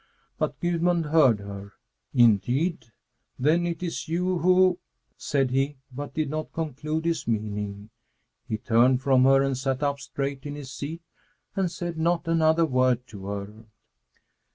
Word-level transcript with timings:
But 0.39 0.59
Gudmund 0.61 1.05
heard 1.05 1.41
her. 1.41 1.73
"Indeed! 2.11 2.87
Then 3.37 3.67
it 3.67 3.83
is 3.83 4.07
you 4.07 4.39
who" 4.39 4.79
said 5.15 5.51
he, 5.51 5.75
but 5.91 6.15
did 6.15 6.27
not 6.27 6.53
conclude 6.53 7.05
his 7.05 7.27
meaning. 7.27 7.91
He 8.47 8.57
turned 8.57 9.03
from 9.03 9.25
her, 9.25 9.43
and 9.43 9.55
sat 9.55 9.83
up 9.83 9.99
straight 9.99 10.43
in 10.47 10.55
his 10.55 10.71
seat 10.73 11.03
and 11.55 11.69
said 11.71 11.99
not 11.99 12.27
another 12.27 12.65
word 12.65 13.05
to 13.09 13.27
her. 13.27 13.65